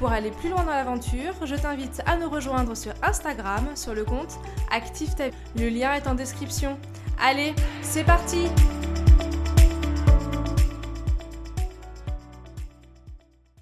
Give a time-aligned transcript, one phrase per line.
[0.00, 4.02] Pour aller plus loin dans l'aventure, je t'invite à nous rejoindre sur Instagram sur le
[4.02, 4.38] compte
[4.70, 5.24] Active ta
[5.58, 6.78] Le lien est en description.
[7.20, 8.46] Allez, c'est parti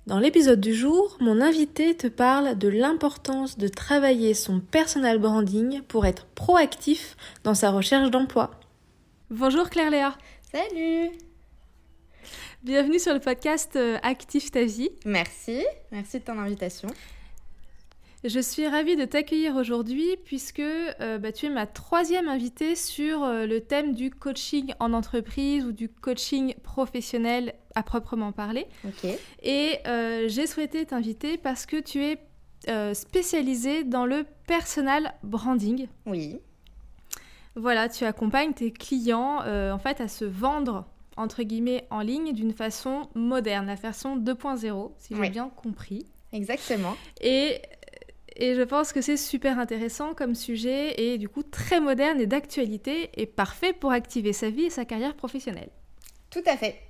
[0.06, 5.82] Dans l'épisode du jour, mon invité te parle de l'importance de travailler son personal branding
[5.82, 8.52] pour être proactif dans sa recherche d'emploi.
[9.30, 10.16] Bonjour Claire Léa.
[10.52, 11.10] Salut
[12.64, 14.90] Bienvenue sur le podcast euh, Active ta vie.
[15.04, 16.88] Merci, merci de ton invitation.
[18.24, 23.22] Je suis ravie de t'accueillir aujourd'hui puisque euh, bah, tu es ma troisième invitée sur
[23.22, 28.66] euh, le thème du coaching en entreprise ou du coaching professionnel à proprement parler.
[28.84, 29.08] Ok.
[29.44, 29.78] Et
[30.26, 32.18] j'ai souhaité t'inviter parce que tu es
[32.92, 35.86] spécialisée dans le personal branding.
[36.06, 36.40] Oui.
[37.54, 40.86] Voilà, tu accompagnes tes clients en fait à se vendre
[41.18, 46.06] entre guillemets en ligne d'une façon moderne, la façon 2.0, si j'ai bien compris.
[46.32, 46.96] Exactement.
[47.20, 47.60] Et,
[48.36, 52.26] et je pense que c'est super intéressant comme sujet et du coup très moderne et
[52.26, 55.70] d'actualité et parfait pour activer sa vie et sa carrière professionnelle.
[56.30, 56.80] Tout à fait.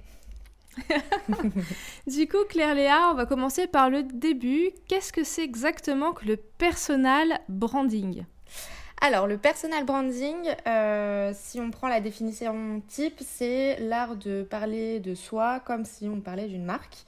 [2.07, 4.71] du coup, Claire Léa, on va commencer par le début.
[4.89, 8.25] Qu'est-ce que c'est exactement que le personal branding?
[9.01, 14.99] Alors, le personal branding, euh, si on prend la définition type, c'est l'art de parler
[14.99, 17.05] de soi comme si on parlait d'une marque.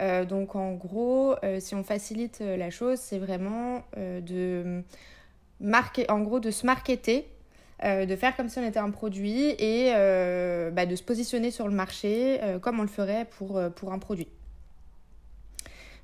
[0.00, 4.82] Euh, donc, en gros, euh, si on facilite la chose, c'est vraiment de
[5.60, 7.26] marquer, en gros, de se marketer,
[7.82, 9.92] de faire comme si on était un produit et
[10.72, 14.28] bah, de se positionner sur le marché comme on le ferait pour, pour un produit.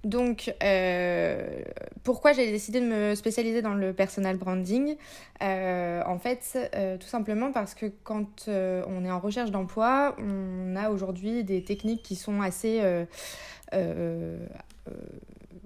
[0.07, 1.63] Donc, euh,
[2.05, 4.95] pourquoi j'ai décidé de me spécialiser dans le personal branding
[5.43, 10.77] euh, En fait, euh, tout simplement parce que quand on est en recherche d'emploi, on
[10.77, 12.81] a aujourd'hui des techniques qui sont assez...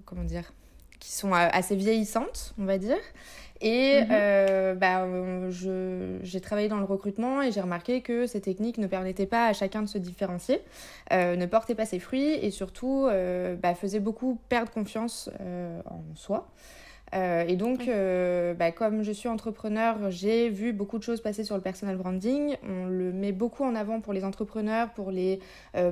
[0.07, 0.55] comment dire
[1.01, 2.97] Qui sont assez vieillissantes, on va dire.
[3.61, 4.09] Et mhm.
[4.11, 5.07] euh, bah,
[6.23, 9.53] j'ai travaillé dans le recrutement et j'ai remarqué que ces techniques ne permettaient pas à
[9.53, 10.63] chacun de se différencier,
[11.13, 15.29] euh, ne portaient pas ses fruits et surtout euh, bah, faisaient beaucoup perdre confiance
[15.85, 16.49] en soi.
[17.13, 17.91] Et donc,
[18.59, 22.57] bah, comme je suis entrepreneur, j'ai vu beaucoup de choses passer sur le personal branding.
[22.63, 25.41] On le met beaucoup en avant pour les entrepreneurs, pour les,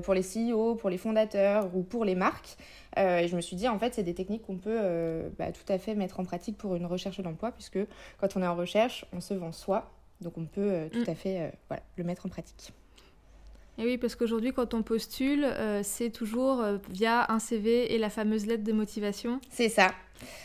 [0.03, 2.57] pour les CEO, pour les fondateurs ou pour les marques.
[2.97, 5.53] Euh, et je me suis dit, en fait, c'est des techniques qu'on peut euh, bah,
[5.53, 7.79] tout à fait mettre en pratique pour une recherche d'emploi, puisque
[8.19, 9.91] quand on est en recherche, on se vend soi.
[10.21, 11.11] Donc on peut euh, tout mm.
[11.11, 12.73] à fait voilà, le mettre en pratique.
[13.79, 15.47] Et oui, parce qu'aujourd'hui, quand on postule,
[15.83, 19.41] c'est toujours via un CV et la fameuse lettre de motivation.
[19.51, 19.93] C'est ça.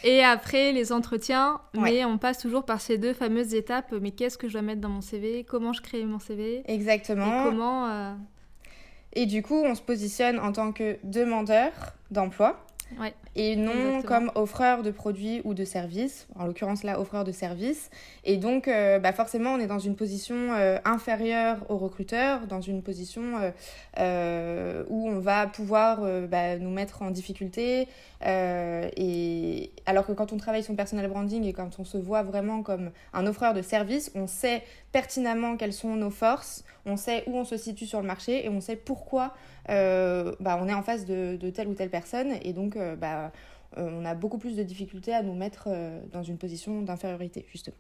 [0.04, 3.92] Et après, les entretiens, mais on passe toujours par ces deux fameuses étapes.
[4.00, 7.42] Mais qu'est-ce que je dois mettre dans mon CV Comment je crée mon CV Exactement.
[7.42, 8.16] Et comment
[9.16, 11.72] et du coup, on se positionne en tant que demandeur
[12.12, 12.66] d'emploi.
[13.36, 17.90] Et non comme offreur de produits ou de services, en l'occurrence là, offreur de services.
[18.24, 22.62] Et donc, euh, bah forcément, on est dans une position euh, inférieure au recruteur, dans
[22.62, 23.24] une position
[24.00, 27.88] euh, où on va pouvoir bah, nous mettre en difficulté.
[28.26, 32.62] et alors que quand on travaille son personal branding et quand on se voit vraiment
[32.62, 37.38] comme un offreur de services, on sait pertinemment quelles sont nos forces, on sait où
[37.38, 39.34] on se situe sur le marché et on sait pourquoi
[39.68, 43.32] bah, on est en face de, telle ou telle personne et donc euh, bah,
[43.78, 45.70] euh, on a beaucoup plus de difficultés à nous mettre
[46.12, 47.78] dans une position d'infériorité justement.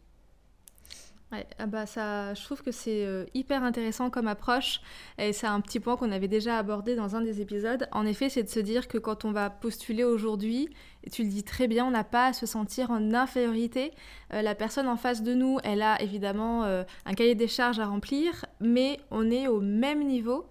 [1.57, 4.81] Ah bah ça, je trouve que c'est hyper intéressant comme approche
[5.17, 7.87] et c'est un petit point qu'on avait déjà abordé dans un des épisodes.
[7.91, 10.69] En effet, c'est de se dire que quand on va postuler aujourd'hui,
[11.11, 13.93] tu le dis très bien, on n'a pas à se sentir en infériorité.
[14.29, 18.45] la personne en face de nous, elle a évidemment un cahier des charges à remplir,
[18.59, 20.45] mais on est au même niveau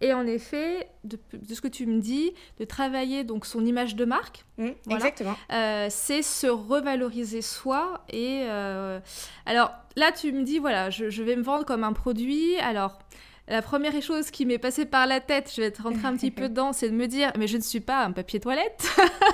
[0.00, 1.18] et en effet, de,
[1.52, 5.88] ce que tu me dis, de travailler donc son image de marque, mmh, exactement, euh,
[5.90, 8.04] c'est se revaloriser soi.
[8.10, 9.00] Et euh,
[9.44, 12.56] alors là, tu me dis voilà, je, vais me vendre comme un produit.
[12.58, 12.98] Alors
[13.48, 16.30] la première chose qui m'est passée par la tête, je vais être rentrée un petit
[16.30, 18.86] peu dedans, c'est de me dire mais je ne suis pas un papier toilette.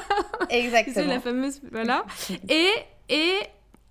[0.49, 0.95] exactement.
[0.95, 2.07] c'est la fameuse voilà.
[2.49, 2.71] Et
[3.11, 3.35] et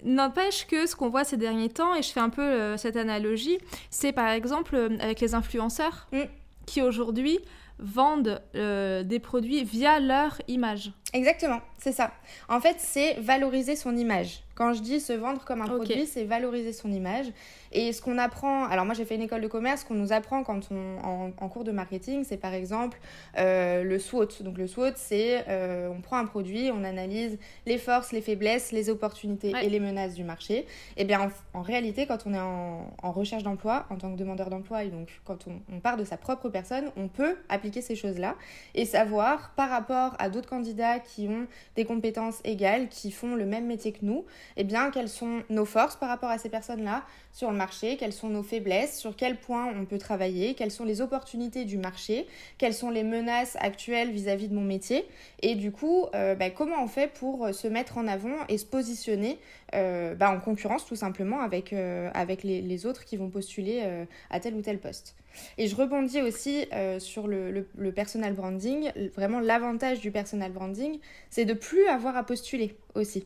[0.06, 2.98] N'empêche que ce qu'on voit ces derniers temps, et je fais un peu euh, cette
[2.98, 3.58] analogie,
[3.90, 6.10] c'est par exemple avec les influenceurs.
[6.12, 6.24] Mmh
[6.66, 7.40] qui aujourd'hui
[7.80, 10.92] vendent euh, des produits via leur image.
[11.14, 12.12] Exactement, c'est ça.
[12.50, 14.44] En fait, c'est valoriser son image.
[14.56, 17.28] Quand je dis se vendre comme un produit, c'est valoriser son image.
[17.74, 20.14] Et ce qu'on apprend, alors moi j'ai fait une école de commerce, ce qu'on nous
[20.14, 23.00] apprend quand on en, cours de marketing, c'est par exemple
[23.38, 24.42] euh, le SWOT.
[24.42, 28.72] Donc le SWOT, c'est euh, on prend un produit, on analyse les forces, les faiblesses,
[28.72, 30.60] les opportunités et les menaces du marché.
[30.60, 30.66] Et
[30.98, 34.84] eh bien en, réalité, quand on est en, recherche d'emploi, en tant que demandeur d'emploi,
[34.84, 38.36] et donc quand on, on part de sa propre personne, on peut appliquer ces choses-là
[38.76, 43.46] et savoir par rapport à d'autres candidats qui ont des compétences égales, qui font le
[43.46, 44.26] même métier que nous,
[44.58, 47.63] eh bien, quelles sont nos forces par rapport à ces personnes-là sur le marché,
[47.98, 51.78] quelles sont nos faiblesses, sur quel point on peut travailler, quelles sont les opportunités du
[51.78, 52.28] marché,
[52.58, 55.06] quelles sont les menaces actuelles vis-à-vis de mon métier,
[55.42, 58.66] et du coup, euh, bah, comment on fait pour se mettre en avant et se
[58.66, 59.40] positionner
[59.74, 63.84] euh, bah, en concurrence tout simplement avec, euh, avec les, autres qui vont postuler
[64.30, 65.16] à tel ou tel poste.
[65.58, 66.66] Et je rebondis aussi
[67.00, 68.92] sur le, le, personal branding.
[69.16, 71.00] Vraiment, l'avantage du personal branding,
[71.30, 73.26] c'est de plus avoir à postuler aussi.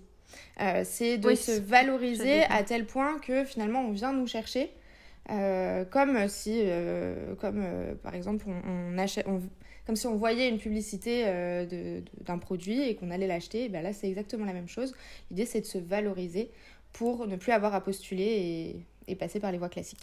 [0.59, 4.71] Euh, c'est de se valoriser à tel point que finalement on vient nous chercher.
[5.29, 7.65] Euh, comme si, euh, comme
[8.01, 9.25] par exemple, on, achète,
[9.85, 11.25] comme si on voyait une publicité
[12.25, 14.93] d'un produit et qu'on allait l'acheter, ben là c'est exactement la même chose.
[15.29, 16.51] L'idée c'est de se valoriser
[16.93, 18.23] pour ne plus avoir à postuler
[19.07, 19.99] et, et passer par les voies classiques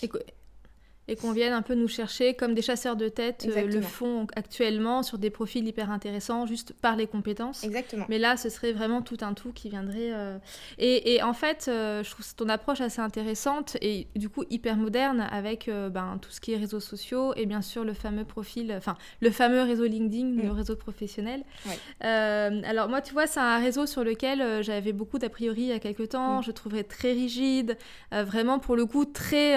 [1.09, 4.27] et qu'on vienne un peu nous chercher comme des chasseurs de tête euh, le font
[4.37, 7.65] actuellement sur des profils hyper intéressants juste par les compétences.
[7.65, 8.07] Exactement.
[8.09, 10.13] Mais là, ce serait vraiment tout un tout qui viendrait.
[10.13, 10.39] Euh,
[10.79, 14.77] et, et, en fait, euh, je trouve ton approche assez intéressante et du coup hyper
[14.77, 18.73] moderne avec ben, tout ce qui est réseaux sociaux et bien sûr le fameux profil,
[18.77, 20.57] enfin le fameux réseau LinkedIn, le mm.
[20.57, 21.45] réseau professionnel.
[22.01, 25.73] alors moi, tu vois, c'est un réseau sur lequel j'avais beaucoup d'a priori il y
[25.73, 26.41] a quelques temps.
[26.41, 26.45] Mm.
[26.45, 27.77] Je trouverais très rigide,
[28.11, 29.55] vraiment pour le coup très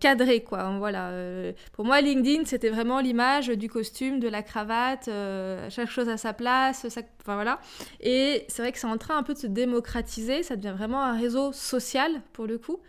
[0.00, 0.76] cadré, quoi.
[0.78, 1.10] Voilà.
[1.10, 6.08] Euh, pour moi, LinkedIn, c'était vraiment l'image du costume, de la cravate, euh, chaque chose
[6.08, 7.60] à sa place, ça, enfin voilà.
[8.00, 11.02] Et c'est vrai que c'est en train un peu de se démocratiser, ça devient vraiment
[11.02, 12.80] un réseau social, pour le coup.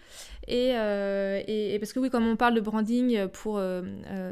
[0.47, 3.61] Et, euh, et, parce que oui, comme on parle de branding pour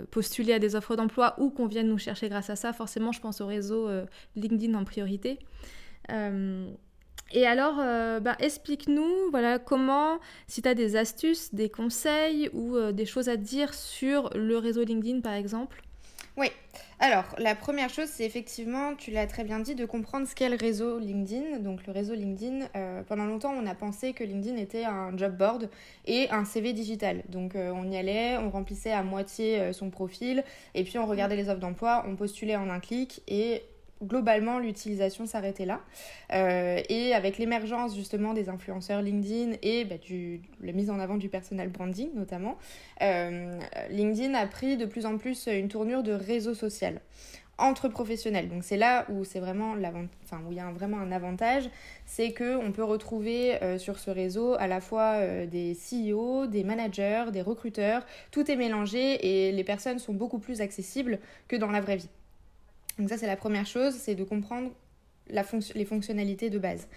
[0.10, 3.22] postuler à des offres d'emploi ou qu'on vienne nous chercher grâce à ça, forcément, je
[3.22, 3.88] pense au réseau
[4.36, 5.38] LinkedIn en priorité.
[7.32, 12.76] Et alors, euh, bah, explique-nous voilà, comment, si tu as des astuces, des conseils ou
[12.76, 15.84] euh, des choses à dire sur le réseau LinkedIn par exemple?
[16.38, 16.48] Oui,
[17.00, 20.50] alors la première chose, c'est effectivement, tu l'as très bien dit, de comprendre ce qu'est
[20.50, 21.60] le réseau LinkedIn.
[21.60, 25.38] Donc le réseau LinkedIn, euh, pendant longtemps, on a pensé que LinkedIn était un job
[25.38, 25.70] board
[26.08, 27.24] et un CV digital.
[27.30, 30.44] Donc on y allait, on remplissait à moitié son profil
[30.74, 33.62] et puis on regardait les offres d'emploi, on postulait en un clic et
[34.04, 35.82] globalement, l'utilisation s'arrêtait là.
[36.34, 39.96] Euh, et avec l'émergence justement des influenceurs LinkedIn et bah,
[40.62, 42.58] la mise en avant du personal branding notamment,
[43.02, 43.60] euh,
[43.90, 47.02] LinkedIn a pris de plus en plus une tournure de réseau social
[47.58, 48.48] entre professionnels.
[48.48, 49.76] Donc c'est là où c'est vraiment
[50.24, 51.70] enfin, où il y a vraiment un avantage,
[52.06, 56.64] c'est que on peut retrouver euh, sur ce réseau à la fois des CEO, des
[56.64, 61.20] managers, des recruteurs, tout est mélangé et les personnes sont beaucoup plus accessibles
[61.50, 62.10] que dans la vraie vie.
[63.00, 64.72] Donc ça, c'est la première chose, c'est de comprendre
[65.30, 66.88] les fonctionnalités de base.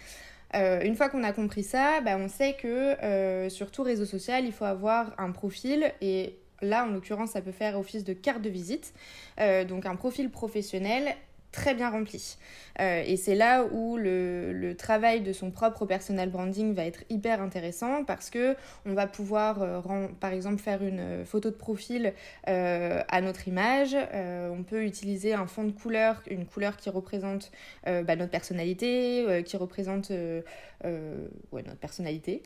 [0.55, 4.05] Euh, une fois qu'on a compris ça, bah, on sait que euh, sur tout réseau
[4.05, 8.13] social, il faut avoir un profil et là, en l'occurrence, ça peut faire office de
[8.13, 8.93] carte de visite.
[9.41, 11.15] Euh, donc un profil professionnel
[11.53, 12.39] très bien rempli.
[12.81, 17.43] Euh, et c'est là où le, travail de son propre personal branding va être hyper
[17.43, 22.15] intéressant parce que on va pouvoir, euh, par exemple, faire une euh, photo de profil
[22.47, 23.95] à notre image.
[24.15, 27.53] on peut utiliser un fond de couleur, une couleur qui représente
[27.85, 30.11] bah, notre personnalité, qui représente
[30.83, 32.43] notre personnalité.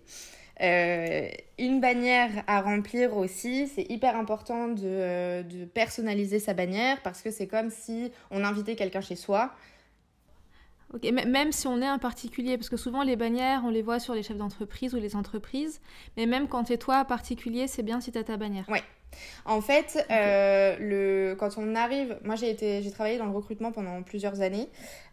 [0.62, 7.02] Euh, une bannière à remplir aussi, c'est hyper important de, euh, de, personnaliser sa bannière
[7.02, 9.52] parce que c'est comme si on invitait quelqu'un chez soi.
[10.94, 13.98] Ok, même si on est un particulier, parce que souvent les bannières, on les voit
[13.98, 15.80] sur les chefs d'entreprise ou les entreprises,
[16.16, 18.64] mais même quand tu es toi particulier, c'est bien si tu as ta bannière.
[18.68, 18.78] Oui,
[19.44, 23.72] en fait, euh, le, quand on arrive, moi j'ai été, j'ai travaillé dans le recrutement
[23.72, 24.68] pendant plusieurs années.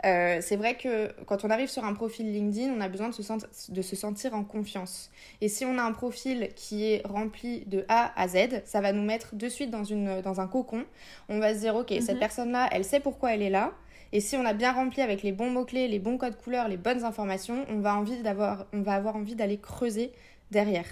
[0.05, 3.13] Euh, c'est vrai que quand on arrive sur un profil LinkedIn, on a besoin de
[3.13, 5.11] se, de se sentir en confiance.
[5.41, 8.91] Et si on a un profil qui est rempli de A à Z, ça va
[8.91, 10.83] nous mettre de suite dans, une, dans un cocon.
[11.29, 12.19] On va se dire, ok, cette mhm.
[12.19, 13.71] personne-là, elle sait pourquoi elle est là.
[14.13, 16.77] Et si on a bien rempli avec les bons mots-clés, les bons codes couleurs, les
[16.77, 20.11] bonnes informations, on va, envie d'avoir, on va avoir envie d'aller creuser
[20.53, 20.85] derrière.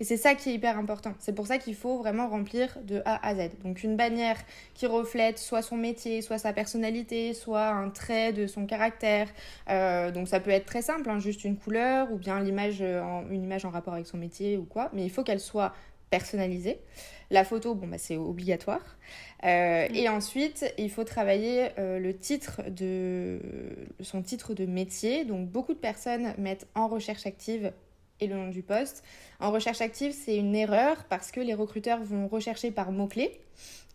[0.00, 1.14] Et c'est ça qui est hyper important.
[1.18, 3.50] C'est pour ça qu'il faut vraiment remplir de A à Z.
[3.62, 4.36] Donc une bannière
[4.74, 9.28] qui reflète soit son métier, soit sa personnalité, soit un trait de son caractère.
[9.70, 13.42] Euh, donc ça peut être très simple, hein, juste une couleur ou bien l'image, une
[13.44, 14.90] image en rapport avec son métier ou quoi.
[14.92, 15.72] Mais il faut qu'elle soit
[16.10, 16.80] personnalisé.
[17.30, 18.96] La photo, bon, bah, c'est obligatoire.
[19.44, 23.40] Euh, et ensuite, il faut travailler euh, le titre de
[24.00, 25.24] son titre de métier.
[25.24, 27.72] Donc, beaucoup de personnes mettent en recherche active
[28.24, 29.04] et le nom du poste.
[29.40, 33.40] En recherche active, c'est une erreur parce que les recruteurs vont rechercher par mots-clés.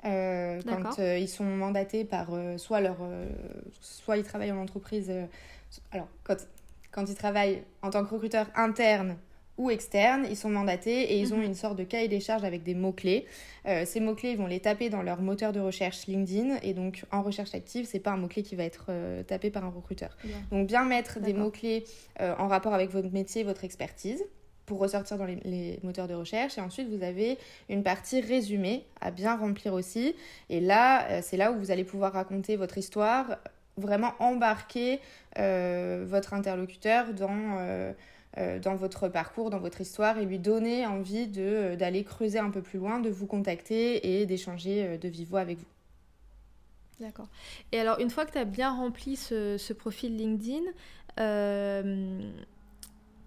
[0.05, 2.95] Euh, quand ils sont mandatés par soit leur
[3.81, 5.11] soit ils travaillent en entreprise
[5.91, 6.37] alors quand,
[6.91, 9.17] quand ils travaillent en tant que recruteur interne
[9.59, 11.43] ou externes, ils sont mandatés et ils ont mhm.
[11.43, 13.25] une sorte de cahier des charges avec des mots-clés.
[13.67, 17.03] Euh, ces mots-clés, ils vont les taper dans leur moteur de recherche LinkedIn et donc
[17.11, 20.17] en recherche active, c'est pas un mot-clé qui va être euh, tapé par un recruteur.
[20.49, 21.83] Donc bien mettre des mots-clés
[22.21, 24.23] euh, en rapport avec votre métier, votre expertise
[24.65, 26.57] pour ressortir dans les, moteurs de recherche.
[26.57, 27.37] Et ensuite, vous avez
[27.67, 30.15] une partie résumée à bien remplir aussi.
[30.49, 33.39] Et là, c'est là où vous allez pouvoir raconter votre histoire,
[33.77, 34.99] vraiment embarquer
[35.35, 37.95] votre interlocuteur dans
[38.37, 42.61] dans votre parcours, dans votre histoire et lui donner envie euh, d'aller creuser un peu
[42.61, 45.65] plus loin, de vous contacter et d'échanger euh, de vive voix avec vous.
[46.99, 47.27] D'accord.
[47.71, 50.63] Et alors, une fois que tu as bien rempli ce, ce profil LinkedIn,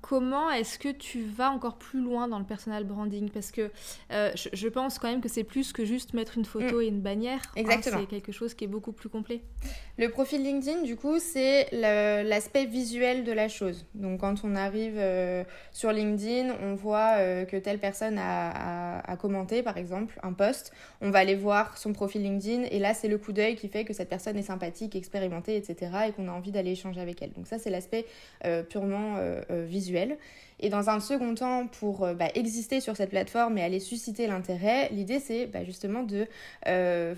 [0.02, 3.30] comment est-ce que tu vas encore plus loin dans le personal branding?
[3.30, 3.70] Parce que
[4.10, 6.82] euh, je, pense quand même que c'est plus que juste mettre une photo mm.
[6.82, 7.40] et une bannière.
[7.40, 8.00] Hein, Exactement.
[8.00, 9.40] c'est quelque chose qui est beaucoup plus complet.
[9.98, 13.86] Le profil LinkedIn, du coup, c'est l'aspect visuel de la chose.
[13.94, 19.16] Donc, quand on arrive euh, sur LinkedIn, on voit euh, que telle personne a, a,
[19.16, 20.72] commenté, par exemple, un post.
[21.00, 23.84] On va aller voir son profil LinkedIn et là, c'est le coup d'œil qui fait
[23.84, 25.92] que cette personne est sympathique, expérimentée, etc.
[26.08, 27.32] et qu'on a envie d'aller échanger avec elle.
[27.32, 28.04] Donc, ça, c'est l'aspect
[28.68, 29.16] purement
[29.50, 29.91] visuel.
[30.60, 34.26] Et dans un second temps, pour euh, bah, exister sur cette plateforme et aller susciter
[34.26, 36.26] l'intérêt, l'idée c'est bah, justement de
[36.68, 37.14] euh,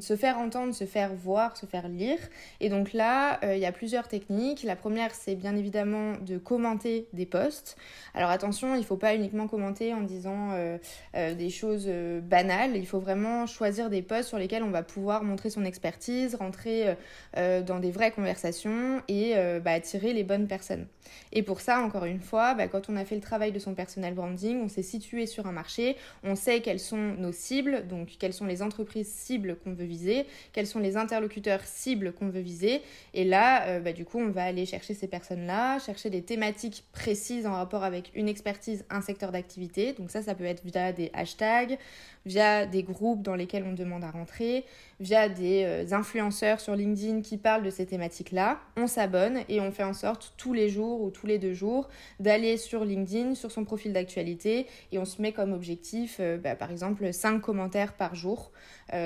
[0.00, 2.18] se faire entendre, se faire voir, se faire lire.
[2.60, 4.62] Et donc là, euh, il y a plusieurs techniques.
[4.62, 7.76] La première, c'est bien évidemment de commenter des posts.
[8.14, 10.78] Alors attention, il ne faut pas uniquement commenter en disant euh,
[11.16, 11.88] euh, des choses
[12.22, 12.76] banales.
[12.76, 16.96] Il faut vraiment choisir des posts sur lesquels on va pouvoir montrer son expertise, rentrer
[17.34, 20.86] dans des vraies conversations et bah, attirer les bonnes personnes.
[21.32, 23.74] Et pour ça, encore une fois, bah, quand on a fait le travail de son
[23.74, 28.16] personal branding, on s'est situé sur un marché, on sait quelles sont nos cibles, donc
[28.18, 32.40] quelles sont les entreprises cibles qu'on veut viser, quels sont les interlocuteurs cibles qu'on veut
[32.40, 32.82] viser.
[33.14, 36.84] Et là, euh, bah, du coup, on va aller chercher ces personnes-là, chercher des thématiques
[36.92, 39.92] précises en rapport avec une expertise, un secteur d'activité.
[39.92, 41.78] Donc ça, ça peut être via des hashtags,
[42.26, 44.64] via des groupes dans lesquels on demande à rentrer,
[45.00, 48.60] via des euh, influenceurs sur LinkedIn qui parlent de ces thématiques-là.
[48.76, 51.88] On s'abonne et on fait en sorte tous les jours ou tous les deux jours
[52.20, 56.54] d'aller sur LinkedIn, sur son profil d'actualité et on se met comme objectif, euh, bah,
[56.54, 58.52] par exemple, 5 commentaires par jour,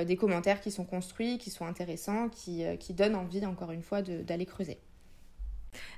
[0.09, 4.03] des commentaires qui sont construits, qui sont intéressants, qui, qui donnent envie, encore une fois,
[4.03, 4.79] d'aller creuser.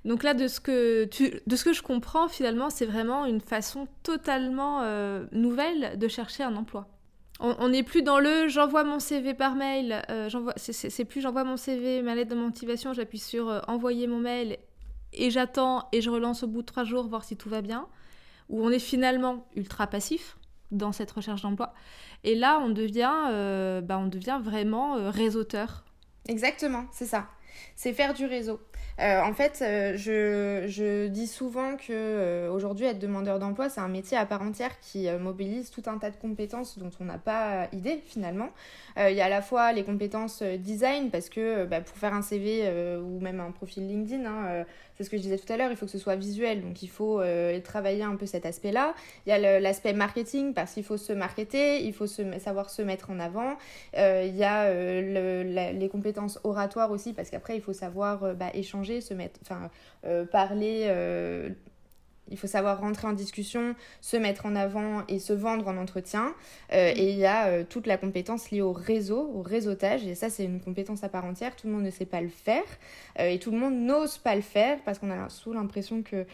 [0.05, 4.83] Donc là, de ce que, je comprends, finalement, c'est vraiment une façon totalement
[5.33, 6.89] nouvelle de chercher un emploi.
[7.43, 11.57] On n'est plus dans le j'envoie mon CV par mail, euh, c'est plus j'envoie mon
[11.57, 14.59] CV, ma lettre de motivation, j'appuie sur euh, envoyer mon mail
[15.15, 17.89] et j'attends et je relance au bout de trois jours voir si tout va bien,
[18.51, 20.37] où on est finalement ultra passif
[20.71, 21.73] dans cette recherche d'emploi.
[22.25, 25.85] Et là, on devient, euh, bah, on devient vraiment réseauteur.
[26.29, 27.29] Exactement, c'est ça.
[27.77, 28.61] C'est faire du réseau.
[29.01, 33.89] Euh, en fait, euh, je, dis souvent que euh, aujourd'hui être demandeur d'emploi, c'est un
[33.89, 37.69] métier à part entière qui mobilise tout un tas de compétences dont on n'a pas
[37.73, 38.51] idée finalement.
[38.99, 42.23] Il y a à la fois les compétences design parce que bah, pour faire un
[42.23, 44.65] CV ou même un profil LinkedIn, hein,
[44.97, 46.83] c'est ce que je disais tout à l'heure, il faut que ce soit visuel, donc
[46.83, 47.23] il faut
[47.65, 48.95] travailler un peu cet aspect-là.
[49.27, 53.11] Il y a l'aspect marketing parce qu'il faut se marketer, il faut savoir se mettre
[53.11, 53.57] en avant.
[53.95, 59.15] Il y a les compétences oratoires aussi parce qu'après il faut savoir bah, échanger se
[59.15, 59.71] mettre, enfin,
[60.05, 60.85] euh, parler.
[60.87, 61.51] Euh,
[62.33, 66.33] il faut savoir rentrer en discussion, se mettre en avant et se vendre en entretien.
[66.73, 70.07] Euh, et il y a toute la compétence liée au réseau, au réseautage.
[70.07, 71.57] Et ça, c'est une compétence à part entière.
[71.57, 72.63] Tout le monde ne sait pas le faire.
[73.19, 76.25] et tout le monde n'ose pas le faire parce qu'on a sous l'impression que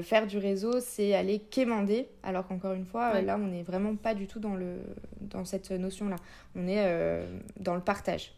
[0.00, 2.08] faire du réseau, c'est aller quémander.
[2.22, 4.78] Alors qu'encore une fois, là, on n'est vraiment pas du tout dans, le,
[5.20, 6.16] dans cette notion-là.
[6.56, 7.26] On est
[7.60, 8.32] dans le partage.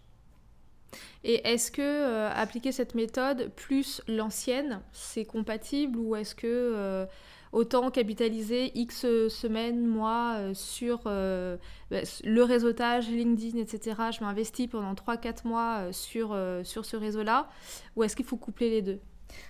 [1.24, 7.06] Et est-ce que euh, appliquer cette méthode plus l'ancienne, c'est compatible ou est-ce que euh,
[7.52, 14.02] autant capitaliser X semaines, mois euh, sur bah, le réseautage, LinkedIn, etc.
[14.18, 17.48] Je m'investis pendant 3-4 mois sur, sur ce réseau-là
[17.96, 19.00] ou est-ce qu'il faut coupler les deux?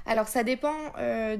[0.06, 1.36] Alors ça dépend euh,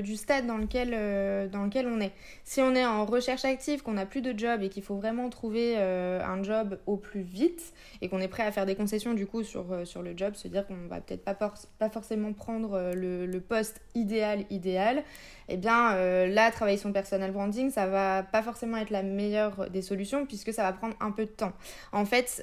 [0.00, 2.12] du stade dans lequel, euh, dans lequel on est.
[2.44, 5.28] Si on est en recherche active, qu'on n'a plus de job et qu'il faut vraiment
[5.30, 9.14] trouver euh, un job au plus vite et qu'on est prêt à faire des concessions
[9.14, 13.26] du coup sur, le job, se dire qu'on va peut-être pas, pas forcément prendre le,
[13.26, 15.04] le, poste idéal idéal,
[15.48, 15.94] eh bien
[16.26, 20.52] là travailler son personal branding ça va pas forcément être la meilleure des solutions puisque
[20.52, 21.52] ça va prendre un peu de temps.
[21.92, 22.42] En fait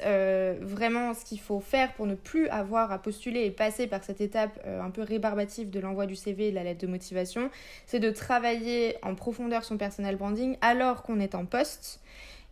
[0.62, 4.22] vraiment ce qu'il faut faire pour ne plus avoir à postuler et passer par cette
[4.22, 7.50] étape un peu rébarbative de l'envoi du CV et de la lettre de motivation,
[7.86, 12.00] c'est de travailler en profondeur son personal branding alors qu'on est en poste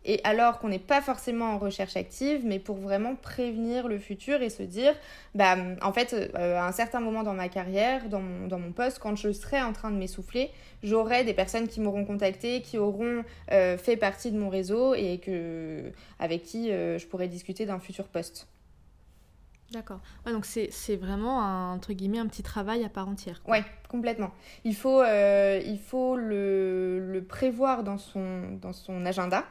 [0.05, 4.41] et alors qu'on n'est pas forcément en recherche active, mais pour vraiment prévenir le futur
[4.41, 4.93] et se dire,
[5.33, 9.15] bah, en fait, euh, à un certain moment dans ma carrière, dans mon, poste, quand
[9.15, 10.51] je serai en train de m'essouffler,
[10.83, 15.21] j'aurai des personnes qui m'auront contacté, qui auront euh, fait partie de mon réseau et
[16.19, 18.47] avec qui euh, je pourrai discuter d'un futur poste.
[19.71, 19.99] D'accord.
[20.25, 23.41] donc c'est vraiment un, entre guillemets un petit travail à part entière.
[23.47, 23.57] Oui,
[23.89, 24.31] complètement.
[24.65, 29.45] Il faut, euh, il faut le, le, prévoir dans son, dans son agenda.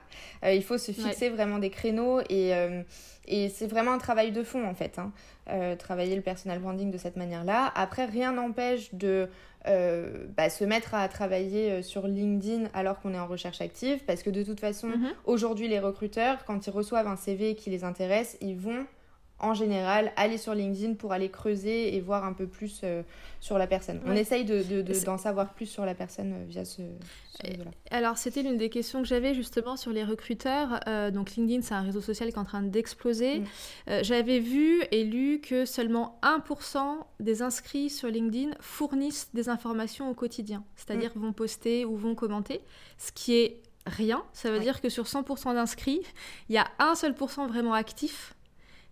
[0.45, 2.83] Euh, il faut se fixer vraiment des créneaux et, euh,
[3.27, 4.99] et c'est vraiment un travail de fond en fait.
[4.99, 5.13] Hein.
[5.77, 7.73] travailler le personal branding de cette manière-là.
[7.75, 9.29] Après, rien n'empêche de
[9.65, 14.31] bah, se mettre à travailler sur LinkedIn alors qu'on est en recherche active parce que
[14.31, 15.13] de toute façon, mhm.
[15.25, 18.87] aujourd'hui, les recruteurs, quand ils reçoivent un CV qui les intéresse, ils vont
[19.43, 23.03] en général, aller sur LinkedIn pour aller creuser et voir un peu plus euh,
[23.41, 24.01] sur la personne.
[24.07, 26.83] On essaye d'en de, de, savoir plus sur la personne euh, via ce,
[27.43, 27.73] réseau-là.
[27.91, 30.79] Alors, c'était l'une des questions que j'avais justement sur les recruteurs.
[30.87, 33.41] Euh, donc, LinkedIn, c'est un réseau social qui est en train d'exploser.
[33.41, 33.45] Mm.
[34.03, 36.79] j'avais vu et lu que seulement 1%
[37.19, 41.21] des inscrits sur LinkedIn fournissent des informations au quotidien, c'est-à-dire mm.
[41.21, 42.61] vont poster ou vont commenter,
[42.97, 44.23] ce qui est rien.
[44.33, 46.03] Ça veut dire que sur 100% d'inscrits,
[46.49, 48.35] il y a un seul pourcent vraiment actif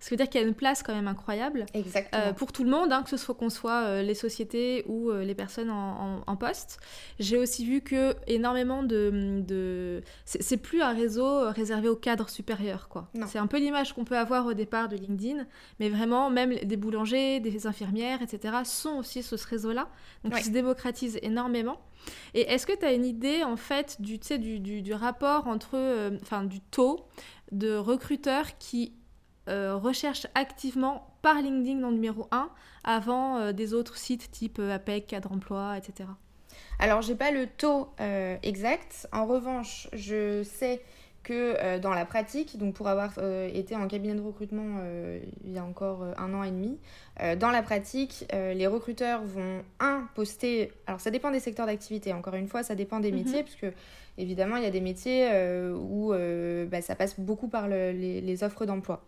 [0.01, 1.67] ce qui veut dire qu'il y a une place quand même incroyable
[2.15, 5.11] euh, pour tout le monde, hein, que ce soit qu'on soit euh, les sociétés ou
[5.11, 6.79] euh, les personnes en, poste.
[7.19, 10.01] J'ai aussi vu que énormément de, de...
[10.25, 13.11] c'est plus un réseau réservé au cadre supérieur, quoi.
[13.27, 15.45] C'est un peu l'image qu'on peut avoir au départ de LinkedIn,
[15.81, 18.55] mais vraiment même des boulangers, des infirmières, etc.
[18.65, 19.89] sont aussi sur ce réseau-là,
[20.25, 21.79] donc ils se démocratisent énormément.
[22.33, 25.77] Et est-ce que tu as une idée en fait du, du, du, du rapport entre,
[26.23, 27.01] enfin du taux
[27.53, 28.95] de recruteurs qui
[29.49, 32.51] euh, recherche activement par LinkedIn en numéro 1
[32.85, 36.11] avant euh, des autres sites type euh, APEC, Cadre Emploi, etc.
[36.79, 37.89] Alors, j'ai pas le taux
[38.43, 39.09] exact.
[39.13, 40.83] En revanche, je sais
[41.23, 43.13] que dans la pratique, donc pour avoir
[43.53, 44.81] été en cabinet de recrutement
[45.45, 46.79] il y a encore un an et demi,
[47.39, 50.73] dans la pratique, les recruteurs vont, un, poster.
[50.87, 53.19] Alors, ça dépend des secteurs d'activité, encore une fois, ça dépend des mhm.
[53.19, 53.67] métiers, puisque
[54.17, 55.29] évidemment, il y a des métiers
[55.75, 56.15] où
[56.71, 59.05] bah, ça passe beaucoup par les offres d'emploi.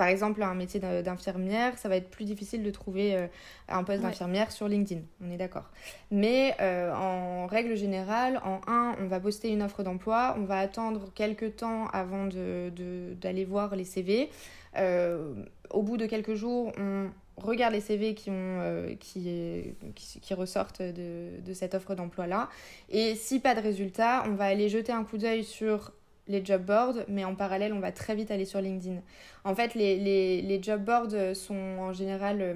[0.00, 3.26] Par exemple, un métier d'infirmière, ça va être plus difficile de trouver euh,
[3.68, 5.68] un poste d'infirmière sur LinkedIn, on est d'accord.
[6.10, 10.58] Mais euh, en règle générale, en un, on va poster une offre d'emploi, on va
[10.58, 14.30] attendre quelques temps avant d'aller de, voir les CV.
[14.78, 15.34] Euh,
[15.68, 21.42] au bout de quelques jours, on regarde les CV qui, ont, qui, qui, ressortent de,
[21.44, 22.48] de cette offre d'emploi-là.
[22.88, 25.92] Et si pas de résultat, on va aller jeter un coup d'œil sur
[26.30, 29.00] les job boards, mais en parallèle, on va très vite aller sur LinkedIn.
[29.44, 32.54] En fait, les, les, les job boards sont en général euh,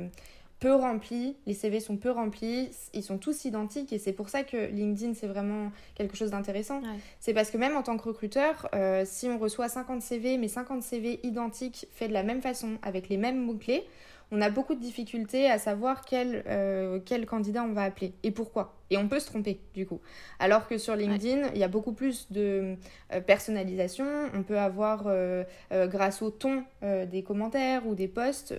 [0.61, 4.45] peu remplis, les CV sont peu remplis, ils sont tous identiques et c'est pour ça
[4.45, 6.81] que LinkedIn c'est vraiment quelque chose d'intéressant.
[7.21, 10.49] C'est parce que même en tant que recruteur, euh, si on reçoit 50 CV, mais
[10.49, 13.85] 50 CV identiques faits de la même façon, avec les mêmes mots-clés,
[14.31, 18.31] on a beaucoup de difficultés à savoir quel, euh, quel candidat on va appeler et
[18.31, 18.75] pourquoi.
[18.91, 20.01] Et on peut se tromper du coup.
[20.39, 22.77] Alors que sur LinkedIn, il y a beaucoup plus de
[23.13, 24.07] euh, personnalisation.
[24.35, 28.55] On peut avoir, euh, grâce au ton des commentaires ou des posts,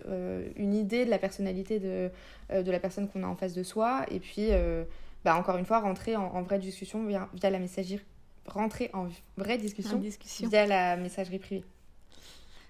[0.56, 2.10] une idée de la personnalité de,
[2.52, 4.06] de la personne qu'on a en face de soi.
[4.10, 4.50] Et puis,
[5.24, 8.04] bah, encore une fois, rentrer en, vraie discussion via, via, la messagerie.
[8.48, 10.02] Rentrer en vraie discussion.
[10.50, 11.64] via la messagerie privée.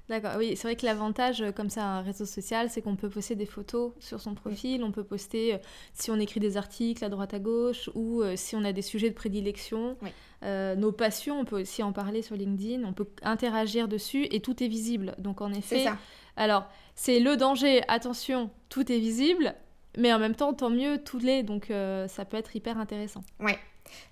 [0.08, 3.10] D'accord, oui, c'est vrai que l'avantage, euh, comme ça, un réseau social, c'est qu'on peut
[3.10, 5.58] poster des photos sur son profil, on peut poster euh,
[5.94, 8.84] si on écrit des articles à droite à gauche ou euh, si on a des
[8.84, 9.98] sujets de prédilection.
[10.44, 14.63] nos passions, on peut aussi en parler sur LinkedIn, on peut interagir dessus et tout
[14.63, 15.15] est visible.
[15.18, 15.98] Donc en effet, ça.
[16.36, 19.56] alors c'est le danger, attention, tout est visible,
[19.98, 21.72] mais en même temps, tant mieux, tout l'est, donc
[22.08, 23.24] ça peut être hyper intéressant.
[23.39, 23.58] Ouais.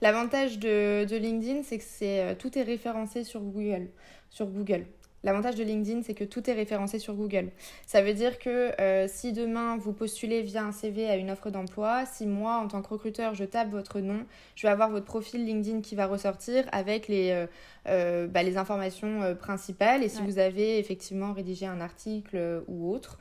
[0.01, 3.89] L'avantage de, de, LinkedIn, c'est que c'est tout est référencé sur Google.
[4.29, 4.87] Sur Google.
[5.23, 7.51] L'avantage de LinkedIn, c'est que tout est référencé sur Google.
[7.87, 11.49] Ça veut dire que euh, si demain vous postulez via un CV à une offre
[11.49, 15.05] d'emploi, si moi, en tant que recruteur, je tape votre nom, je vais avoir votre
[15.05, 17.47] profil LinkedIn qui va ressortir avec les, euh,
[17.87, 20.03] euh, bah, les informations principales.
[20.03, 23.17] Et si vous avez effectivement rédigé un article ou autre,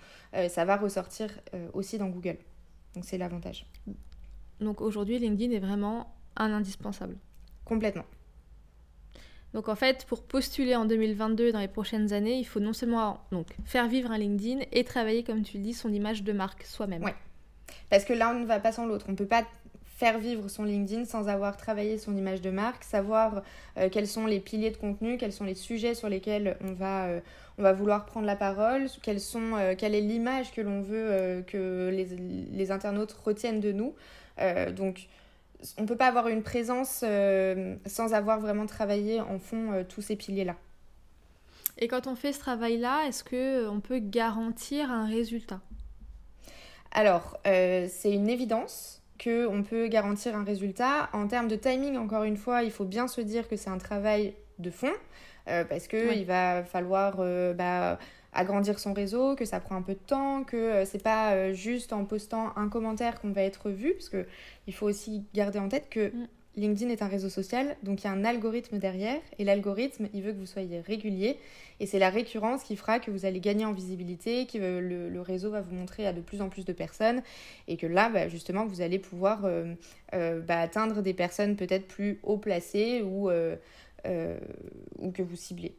[0.49, 1.29] ça va ressortir
[1.73, 2.39] aussi dans Google.
[2.95, 3.67] Donc c'est l'avantage.
[4.61, 7.17] Donc aujourd'hui, LinkedIn est vraiment un indispensable.
[7.65, 8.05] Complètement.
[9.55, 13.21] Donc en fait, pour postuler en 2022 dans les prochaines années, il faut non seulement
[13.31, 16.63] donc, faire vivre un LinkedIn et travailler, comme tu le dis, son image de marque
[16.65, 17.05] soi-même.
[17.05, 17.15] Ouais.
[17.91, 19.07] Parce que l'un ne va pas sans l'autre.
[19.09, 19.45] On ne peut pas
[20.03, 23.43] faire vivre son LinkedIn sans avoir travaillé son image de marque, savoir
[23.79, 27.05] euh, quels sont les piliers de contenu, quels sont les sujets sur lesquels on va,
[27.05, 27.21] euh,
[27.57, 31.45] on va vouloir prendre la parole, quels sont, euh, quelle est l'image que l'on veut
[31.47, 32.07] que les,
[32.53, 33.95] les, internautes retiennent de nous.
[34.75, 35.07] donc,
[35.79, 37.05] on ne peut pas avoir une présence
[37.87, 40.57] sans avoir vraiment travaillé en fond tous ces piliers-là.
[41.79, 45.61] Et quand on fait ce travail-là, est-ce qu'on peut garantir un résultat?
[46.91, 51.09] Alors, c'est une évidence qu'on peut garantir un résultat.
[51.13, 53.79] En termes de timing, encore une fois, il faut bien se dire que c'est un
[53.79, 54.93] travail de fond,
[55.49, 57.99] euh, parce qu'il il va falloir euh, bah,
[58.33, 61.93] agrandir son réseau, que ça prend un peu de temps, que euh, c'est pas juste
[61.93, 65.89] en postant un commentaire qu'on va être vu, parce qu'il faut aussi garder en tête
[65.91, 66.29] que mm.
[66.57, 70.23] LinkedIn est un réseau social, donc il y a un algorithme derrière, et l'algorithme, il
[70.23, 71.39] veut que vous soyez régulier,
[71.81, 75.51] et c'est la récurrence qui fera que vous allez gagner en visibilité, que le, réseau
[75.51, 77.23] va vous montrer à de plus en plus de personnes,
[77.69, 79.75] et que là, bah, justement, vous allez pouvoir euh,
[80.15, 83.57] euh, bah, atteindre des personnes peut-être plus haut placées ou, euh,
[84.99, 85.75] ou que vous ciblez.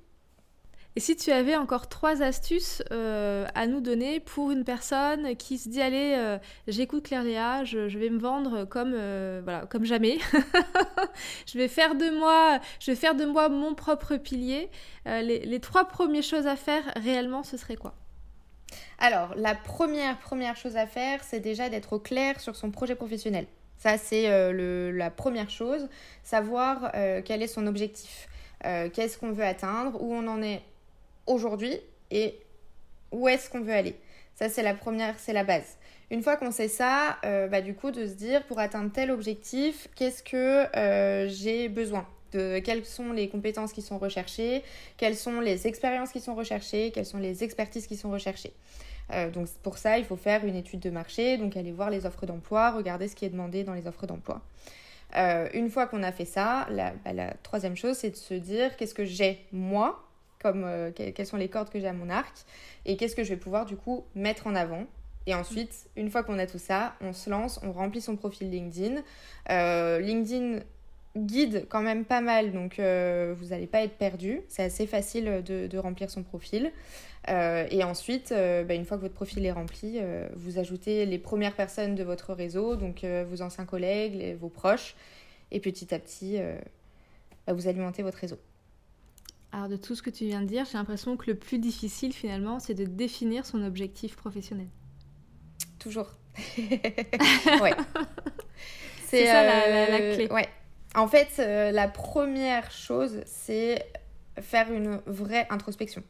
[0.95, 5.57] Et si tu avais encore trois astuces euh, à nous donner pour une personne qui
[5.57, 9.85] se dit allez, euh, j'écoute Claire Léa, je, vais me vendre comme euh, voilà comme
[9.85, 10.19] jamais,
[11.47, 14.69] je vais faire de moi, je vais faire de moi mon propre pilier.
[15.05, 17.95] Les, les, trois premières choses à faire réellement, ce serait quoi?
[18.99, 22.93] Alors la première première chose à faire, c'est déjà d'être au clair sur son projet
[22.93, 23.47] professionnel.
[23.77, 25.89] Ça c'est la première chose,
[26.21, 26.91] savoir
[27.25, 28.29] quel est son objectif.
[28.61, 30.61] qu'est-ce qu'on veut atteindre, où on en est
[31.27, 31.79] aujourd'hui
[32.11, 32.39] et
[33.11, 33.95] où est-ce qu'on veut aller.
[34.35, 35.77] Ça, c'est la première, c'est la base.
[36.11, 39.11] Une fois qu'on sait ça, euh, bah, du coup, de se dire pour atteindre tel
[39.11, 44.63] objectif, qu'est-ce que euh, j'ai besoin de quelles sont les compétences qui sont recherchées,
[44.97, 48.53] quelles sont les expériences qui sont recherchées, quelles sont les expertises qui sont recherchées.
[49.11, 52.05] Euh, donc pour ça, il faut faire une étude de marché, donc aller voir les
[52.05, 54.41] offres d'emploi, regarder ce qui est demandé dans les offres d'emploi.
[55.53, 58.95] une fois qu'on a fait ça, bah, la troisième chose, c'est de se dire qu'est-ce
[58.95, 60.03] que j'ai moi
[60.45, 62.45] euh, quelles sont les cordes que j'ai à mon arc
[62.85, 64.85] et qu'est-ce que je vais pouvoir du coup mettre en avant.
[65.25, 68.49] Et ensuite, une fois qu'on a tout ça, on se lance, on remplit son profil
[68.49, 69.01] LinkedIn.
[69.49, 70.59] Euh, LinkedIn
[71.15, 74.41] guide quand même pas mal, donc euh, vous n'allez pas être perdu.
[74.49, 76.73] C'est assez facile de, remplir son profil.
[77.29, 80.01] et ensuite, bah, une fois que votre profil est rempli,
[80.35, 84.95] vous ajoutez les premières personnes de votre réseau, donc vos anciens collègues, vos proches,
[85.51, 86.37] et petit à petit,
[87.47, 88.39] bah, vous alimentez votre réseau.
[89.53, 92.11] Alors de tout ce que tu viens de dire, j'ai l'impression que le plus difficile
[92.11, 94.67] finalement, c'est de définir son objectif professionnel.
[95.77, 96.09] Toujours.
[96.57, 97.75] ouais.
[99.05, 100.27] C'est ça la, euh, clé.
[100.31, 100.49] Ouais.
[100.95, 103.85] En fait, euh, la première chose, c'est
[104.41, 106.03] faire une vraie introspection.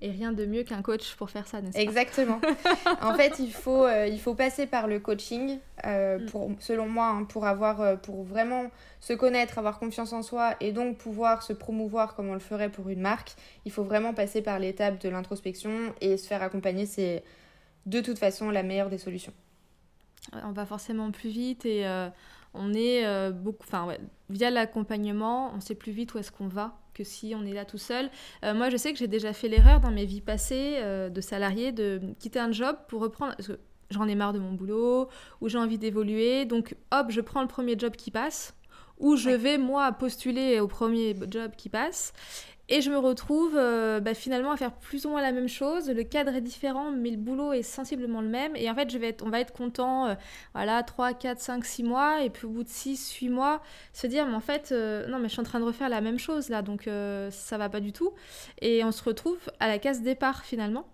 [0.00, 2.40] Et rien de mieux qu'un coach pour faire ça, n'est-ce pas Exactement.
[3.02, 6.26] en fait, il faut, euh, il faut passer par le coaching, euh, mm.
[6.26, 10.54] pour, selon moi, hein, pour, avoir, euh, pour vraiment se connaître, avoir confiance en soi
[10.60, 13.32] et donc pouvoir se promouvoir comme on le ferait pour une marque.
[13.64, 16.86] Il faut vraiment passer par l'étape de l'introspection et se faire accompagner.
[16.86, 17.24] C'est
[17.86, 19.32] de toute façon la meilleure des solutions.
[20.44, 21.86] On va forcément plus vite et
[22.54, 23.64] on est beaucoup.
[23.66, 23.88] Enfin,
[24.30, 27.64] via l'accompagnement, on sait plus vite où est-ce qu'on va que si on est là
[27.64, 28.10] tout seul.
[28.44, 31.20] Euh, moi, je sais que j'ai déjà fait l'erreur dans mes vies passées euh, de
[31.20, 33.36] salarié de quitter un job pour reprendre.
[33.36, 33.58] Parce que
[33.90, 35.08] j'en ai marre de mon boulot,
[35.40, 36.44] ou j'ai envie d'évoluer.
[36.44, 38.54] Donc, hop, je prends le premier job qui passe,
[38.98, 42.12] ou je vais, moi, postuler au premier job qui passe.
[42.70, 45.88] Et je me retrouve euh, bah, finalement à faire plus ou moins la même chose.
[45.88, 48.54] Le cadre est différent, mais le boulot est sensiblement le même.
[48.56, 50.14] Et en fait, on va être content, euh,
[50.54, 52.22] voilà, 3, 4, 5, 6 mois.
[52.22, 53.62] Et puis au bout de 6, 8 mois,
[53.94, 56.02] se dire, mais en fait, euh, non, mais je suis en train de refaire la
[56.02, 56.88] même chose là, donc
[57.30, 58.12] ça va pas du tout.
[58.60, 60.86] Et on se retrouve à la case départ finalement.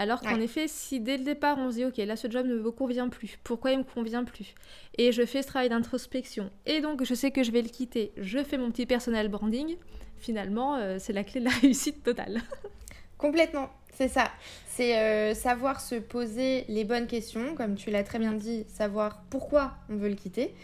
[0.00, 2.54] Alors qu'en effet, si dès le départ on se dit ok là ce job ne
[2.54, 4.54] me convient plus, pourquoi il me convient plus?
[4.96, 6.52] Et je fais ce travail d'introspection.
[6.66, 9.76] Et donc je sais que je vais le quitter, je fais mon petit personnel branding,
[10.16, 12.42] finalement, euh, c'est la clé de la réussite totale.
[13.16, 14.30] Complètement, c'est ça.
[14.68, 19.24] C'est euh, savoir se poser les bonnes questions, comme tu l'as très bien dit, savoir
[19.28, 20.54] pourquoi on veut le quitter.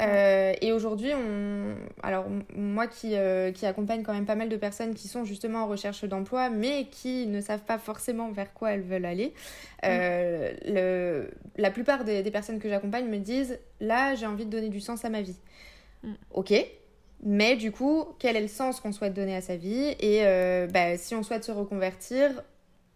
[0.00, 1.74] Euh, et aujourd'hui, on...
[2.04, 3.14] alors moi qui,
[3.54, 6.86] qui accompagne quand même pas mal de personnes qui sont justement en recherche d'emploi, mais
[6.88, 9.34] qui ne savent pas forcément vers quoi elles veulent aller,
[9.82, 11.28] le...
[11.56, 14.80] la plupart des, des personnes que j'accompagne me disent, là, j'ai envie de donner du
[14.80, 15.36] sens à ma vie.
[16.04, 16.12] Mm.
[16.30, 16.54] Ok,
[17.24, 19.96] mais du coup, quel est le sens qu'on souhaite donner à sa vie?
[19.98, 22.30] Et euh, bah, si on souhaite se reconvertir,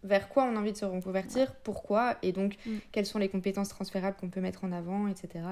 [0.03, 2.77] vers quoi on a envie de se reconvertir, pourquoi, et donc mm.
[2.91, 5.43] quelles sont les compétences transférables qu'on peut mettre en avant, etc.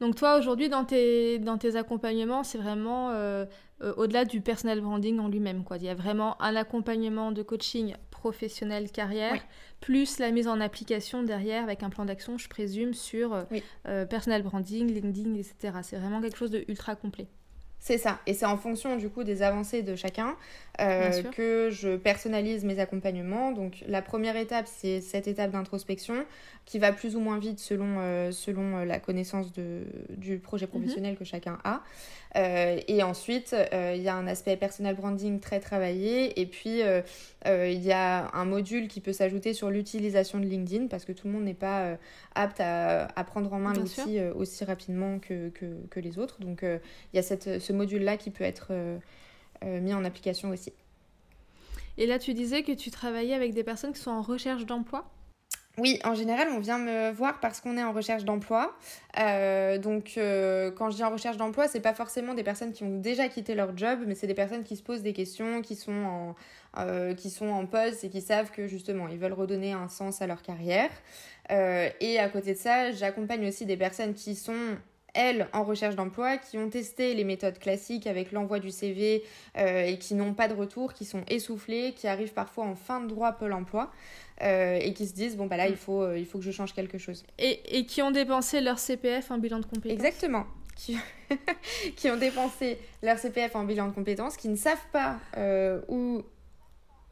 [0.00, 3.46] donc toi, aujourd'hui, dans tes, dans tes accompagnements, c'est vraiment euh,
[3.82, 5.64] euh, au-delà du personal branding en lui-même.
[5.64, 5.76] Quoi.
[5.78, 9.40] Il y a vraiment un accompagnement de coaching professionnel carrière,
[9.80, 13.44] plus la mise en application derrière avec un plan d'action, je présume, sur
[13.86, 15.78] euh, personal branding, LinkedIn, etc.
[15.82, 17.28] C'est vraiment quelque chose de ultra complet.
[17.82, 18.20] C'est ça.
[18.28, 20.36] Et c'est en fonction du coup des avancées de chacun
[20.80, 23.50] euh, que je personnalise mes accompagnements.
[23.50, 26.24] Donc la première étape, c'est cette étape d'introspection
[26.64, 30.66] qui va plus ou moins vite selon, euh, selon euh, la connaissance de, du projet
[30.66, 30.70] mhm.
[30.70, 31.82] professionnel que chacun a.
[32.34, 36.40] et ensuite, il y a un aspect personal branding très travaillé.
[36.40, 36.80] Et puis,
[37.44, 41.26] il y a un module qui peut s'ajouter sur l'utilisation de LinkedIn parce que tout
[41.26, 41.98] le monde n'est pas
[42.34, 46.40] apte à, à, prendre en main l'outil aussi rapidement que, que, que, les autres.
[46.40, 48.72] Donc, il y a cette, ce module-là qui peut être
[49.64, 50.72] mis en application aussi.
[51.98, 55.04] Et là, tu disais que tu travaillais avec des personnes qui sont en recherche d'emploi?
[55.78, 58.76] Oui, en général, on vient me voir parce qu'on est en recherche d'emploi.
[59.18, 62.84] Euh, donc, euh, quand je dis en recherche d'emploi, c'est pas forcément des personnes qui
[62.84, 65.74] ont déjà quitté leur job, mais c'est des personnes qui se posent des questions, qui
[65.74, 66.34] sont en,
[66.78, 70.20] euh, qui sont en pause et qui savent que justement, ils veulent redonner un sens
[70.20, 70.90] à leur carrière.
[71.50, 74.76] et à côté de ça, j'accompagne aussi des personnes qui sont
[75.14, 79.22] elles, en recherche d'emploi, qui ont testé les méthodes classiques avec l'envoi du CV
[79.56, 83.08] et qui n'ont pas de retour, qui sont essoufflées, qui arrivent parfois en fin de
[83.08, 83.90] droit Pôle emploi
[84.42, 86.50] euh, et qui se disent bon, bah là, il faut, euh, il faut que je
[86.50, 87.24] change quelque chose.
[87.38, 89.92] Et, et, qui ont dépensé leur CPF en bilan de compétences.
[89.92, 90.46] Exactement.
[90.76, 90.96] Qui,
[91.96, 95.18] qui ont dépensé leur CPF en bilan de compétences, qui ne savent pas
[95.88, 96.24] où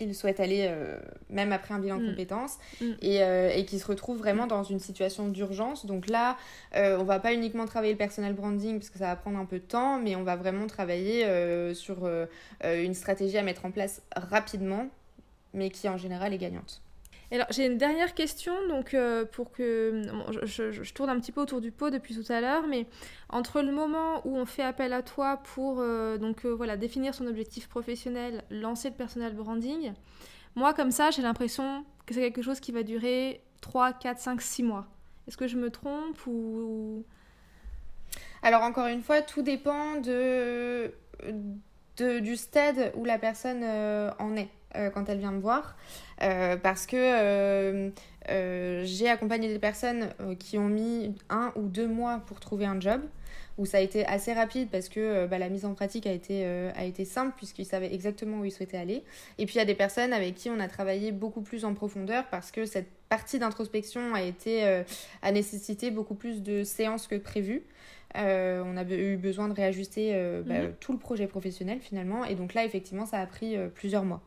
[0.00, 2.10] ils souhaitent aller euh, même après un bilan de mm.
[2.10, 2.86] compétences mm.
[3.02, 5.86] Et, euh, et, qui se retrouvent vraiment dans une situation d'urgence.
[5.86, 6.36] Donc là,
[6.74, 9.44] euh, on va pas uniquement travailler le personal branding parce que ça va prendre un
[9.44, 11.26] peu de temps, mais on va vraiment travailler
[11.74, 12.08] sur
[12.64, 14.88] une stratégie à mettre en place rapidement,
[15.54, 16.82] mais qui en général est gagnante.
[17.32, 20.02] Alors, j'ai une dernière question, donc euh, pour que
[20.42, 22.86] je, tourne un petit peu autour du pot depuis tout à l'heure, mais
[23.28, 27.14] entre le moment où on fait appel à toi pour euh, donc euh, voilà définir
[27.14, 29.92] son objectif professionnel, lancer le personal branding,
[30.56, 34.42] moi comme ça, j'ai l'impression que c'est quelque chose qui va durer 3, 4, 5,
[34.42, 34.88] 6 mois.
[35.28, 37.04] Est-ce que je me trompe ou
[38.42, 40.92] Alors encore une fois, tout dépend de,
[41.96, 43.62] du stade où la personne
[44.18, 44.48] en est.
[44.76, 45.76] Euh, quand elle vient me voir
[46.22, 47.90] euh, parce que euh,
[48.84, 53.00] j'ai accompagné des personnes qui ont mis un ou deux mois pour trouver un job
[53.58, 56.46] où ça a été assez rapide parce que bah, la mise en pratique a été,
[56.46, 59.02] a été simple puisqu'ils savaient exactement où ils souhaitaient aller.
[59.38, 61.74] Et puis il y a des personnes avec qui on a travaillé beaucoup plus en
[61.74, 64.82] profondeur parce que cette partie d'introspection a été
[65.22, 67.64] a nécessité beaucoup plus de séances que prévu.
[68.14, 70.12] on a eu besoin de réajuster
[70.46, 70.74] bah, mhm.
[70.78, 74.22] tout le projet professionnel finalement et donc là effectivement ça a pris plusieurs mois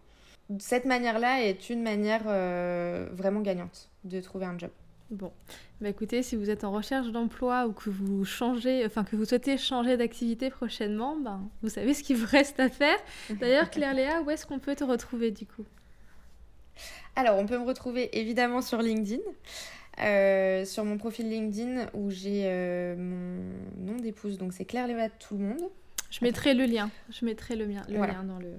[0.59, 4.71] cette manière-là est une manière euh, vraiment gagnante de trouver un job.
[5.09, 5.31] Bon,
[5.79, 9.25] bah écoutez, si vous êtes en recherche d'emploi ou que vous changez, enfin que vous
[9.25, 12.97] souhaitez changer d'activité prochainement, ben, vous savez ce qu'il vous reste à faire.
[13.29, 15.65] D'ailleurs, Claire Léa, où est-ce qu'on peut te retrouver du coup?
[17.15, 19.21] Alors, on peut me retrouver évidemment sur LinkedIn.
[19.99, 25.09] Euh, sur mon profil LinkedIn où j'ai euh, mon nom d'épouse, donc c'est Claire Léa
[25.09, 25.69] tout le monde.
[26.09, 28.53] Je mettrai le lien, je mettrai le, mien, le lien dans le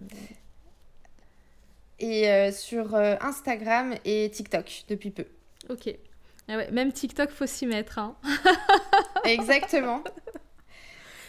[1.99, 5.27] et euh, sur euh, Instagram et TikTok depuis peu.
[5.69, 5.95] Ok.
[6.49, 7.99] Ah ouais, même TikTok, faut s'y mettre.
[7.99, 8.17] Hein.
[9.25, 10.03] Don't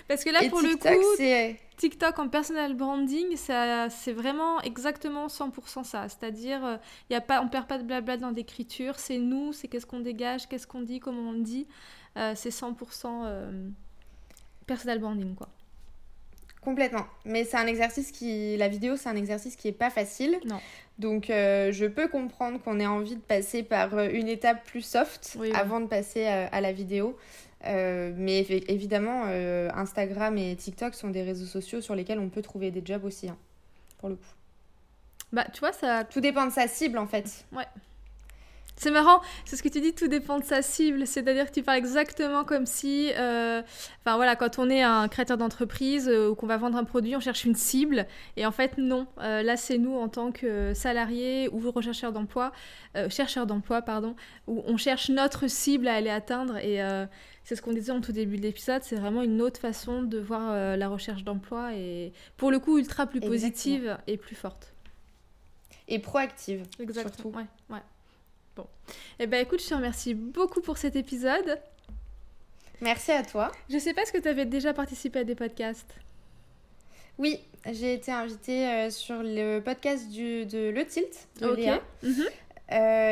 [0.07, 6.09] Parce que là, pour le coup, TikTok en personal branding, c'est vraiment exactement 100% ça.
[6.09, 6.77] C'est-à-dire, euh,
[7.09, 8.99] y a pas, on perd pas de blabla dans l'écriture.
[8.99, 11.67] C'est nous, c'est qu'est-ce qu'on dégage, qu'est-ce qu'on dit, comment on le dit.
[12.15, 13.73] c'est 100%
[14.67, 15.49] personal branding, quoi.
[16.65, 17.05] Complètement.
[17.25, 18.57] Mais c'est un exercice qui.
[18.57, 20.39] La vidéo, c'est un exercice qui est pas facile.
[20.45, 20.59] Non.
[20.97, 24.81] Donc, euh, je peux comprendre qu'on ait envie de passer par euh, une étape plus
[24.81, 27.17] soft avant de passer à, la vidéo.
[27.67, 29.25] Euh, mais évidemment,
[29.75, 33.29] Instagram et TikTok sont des réseaux sociaux sur lesquels on peut trouver des jobs aussi,
[33.29, 33.37] hein,
[33.99, 34.25] pour le coup.
[35.31, 36.03] Bah, tu vois, ça.
[36.03, 37.45] Tout dépend de sa cible, en fait.
[37.51, 37.65] Ouais.
[38.77, 41.07] C'est marrant, c'est ce que tu dis, tout dépend de sa cible.
[41.07, 43.61] C'est-à-dire que tu parles exactement comme si, euh,
[44.01, 47.15] enfin voilà, quand on est un créateur d'entreprise euh, ou qu'on va vendre un produit,
[47.15, 48.05] on cherche une cible.
[48.35, 49.07] Et en fait, non.
[49.19, 52.51] Euh, là, c'est nous en tant que salariés ou rechercheurs d'emploi,
[53.09, 54.15] chercheurs d'emploi, pardon,
[54.47, 56.57] où on cherche notre cible à aller atteindre.
[56.57, 56.79] Et
[57.43, 60.17] c'est ce qu'on disait en tout début de l'épisode, c'est vraiment une autre façon de
[60.19, 64.73] voir la recherche d'emploi et pour le coup ultra plus positive et plus forte.
[65.87, 66.63] Et proactive.
[66.79, 67.37] Exactement.
[67.37, 67.81] Ouais, ouais.
[68.55, 68.67] Bon.
[69.19, 71.59] Eh ben écoute, je te remercie beaucoup pour cet épisode.
[72.81, 73.51] Merci à toi.
[73.69, 75.95] Je sais pas, est-ce que tu avais déjà participé à des podcasts
[77.17, 77.39] Oui,
[77.71, 81.81] j'ai été invitée sur le podcast du, de Le Tilt de Léa.
[82.03, 82.25] Mhm.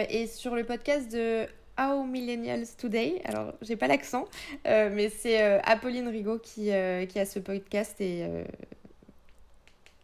[0.09, 1.45] et sur le podcast de
[1.79, 3.21] How Millennials Today.
[3.25, 4.27] Alors, j'ai pas l'accent,
[4.65, 8.27] mais c'est Apolline Rigaud qui, qui a ce podcast et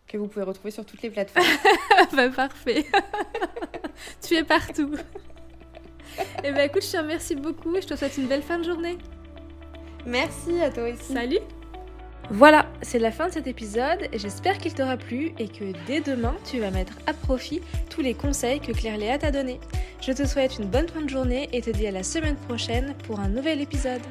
[0.10, 1.46] que vous pouvez retrouver sur toutes les plateformes.
[2.14, 2.86] bah, parfait.
[4.28, 4.96] tu es partout.
[6.44, 8.64] Eh bien, écoute, je te remercie beaucoup et je te souhaite une belle fin de
[8.64, 8.98] journée.
[10.06, 11.14] Merci à toi aussi.
[11.14, 11.40] Salut.
[12.32, 14.08] Voilà, c'est la fin de cet épisode.
[14.14, 18.14] J'espère qu'il t'aura plu et que dès demain, tu vas mettre à profit tous les
[18.14, 19.60] conseils que Claire Léa t'a donnés.
[20.02, 22.94] Je te souhaite une bonne fin de journée et te dis à la semaine prochaine
[23.08, 24.02] pour un nouvel épisode.